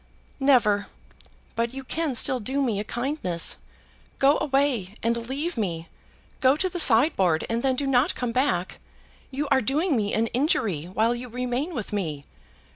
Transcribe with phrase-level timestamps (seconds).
[0.39, 0.87] "Never.
[1.55, 3.57] But you can still do me a kindness.
[4.17, 5.89] Go away, and leave me.
[6.39, 8.79] Go to the sideboard, and then do not come back.
[9.29, 12.25] You are doing me an injury while you remain with me."